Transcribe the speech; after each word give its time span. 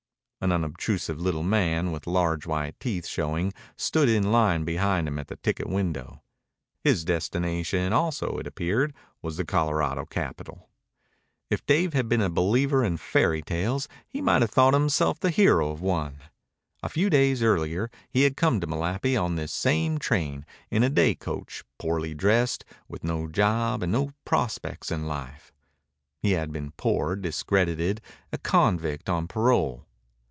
An 0.43 0.51
unobtrusive 0.51 1.21
little 1.21 1.43
man 1.43 1.91
with 1.91 2.07
large 2.07 2.47
white 2.47 2.79
teeth 2.79 3.05
showing 3.05 3.53
stood 3.77 4.09
in 4.09 4.31
line 4.31 4.65
behind 4.65 5.07
him 5.07 5.19
at 5.19 5.27
the 5.27 5.35
ticket 5.35 5.69
window. 5.69 6.23
His 6.83 7.05
destination 7.05 7.93
also, 7.93 8.39
it 8.39 8.47
appeared, 8.47 8.91
was 9.21 9.37
the 9.37 9.45
Colorado 9.45 10.03
capital. 10.03 10.67
If 11.51 11.63
Dave 11.67 11.93
had 11.93 12.09
been 12.09 12.23
a 12.23 12.29
believer 12.31 12.83
in 12.83 12.97
fairy 12.97 13.43
tales 13.43 13.87
he 14.07 14.19
might 14.19 14.41
have 14.41 14.49
thought 14.49 14.73
himself 14.73 15.19
the 15.19 15.29
hero 15.29 15.69
of 15.69 15.79
one. 15.79 16.17
A 16.81 16.89
few 16.89 17.11
days 17.11 17.43
earlier 17.43 17.91
he 18.09 18.23
had 18.23 18.35
come 18.35 18.59
to 18.61 18.65
Malapi 18.65 19.15
on 19.15 19.35
this 19.35 19.51
same 19.53 19.99
train, 19.99 20.43
in 20.71 20.81
a 20.81 20.89
day 20.89 21.13
coach, 21.13 21.63
poorly 21.77 22.15
dressed, 22.15 22.65
with 22.87 23.03
no 23.03 23.27
job 23.27 23.83
and 23.83 23.91
no 23.91 24.09
prospects 24.25 24.89
in 24.89 25.05
life. 25.05 25.53
He 26.17 26.31
had 26.31 26.51
been 26.51 26.71
poor, 26.77 27.15
discredited, 27.15 28.01
a 28.33 28.39
convict 28.39 29.07
on 29.07 29.27
parole. 29.27 29.85